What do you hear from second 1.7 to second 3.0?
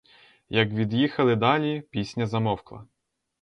пісня замовкла.